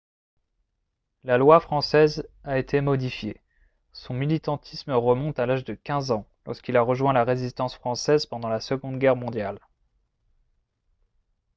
la 1.23 1.37
loi 1.37 1.59
française 1.59 2.27
a 2.43 2.57
été 2.57 2.81
modifiée 2.81 3.39
son 3.91 4.15
militantisme 4.15 4.93
remonte 4.93 5.37
à 5.37 5.45
l'âge 5.45 5.63
de 5.63 5.75
15 5.75 6.09
ans 6.09 6.25
lorsqu'il 6.47 6.75
a 6.75 6.81
rejoint 6.81 7.13
la 7.13 7.23
résistance 7.23 7.75
française 7.75 8.25
pendant 8.25 8.49
la 8.49 8.61
seconde 8.61 8.97
guerre 8.97 9.15
mondiale 9.15 9.59